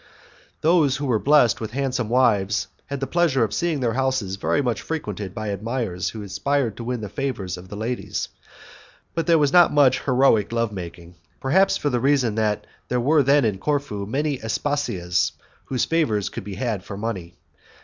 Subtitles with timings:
[0.61, 4.59] Those who were blessed with handsome wives had the pleasure of seeing their houses very
[4.59, 8.27] much frequented by admirers who aspired to win the favours of the ladies,
[9.13, 13.21] but there was not much heroic love making, perhaps for the reason that there were
[13.21, 15.33] then in Corfu many Aspasias
[15.65, 17.35] whose favours could be had for money.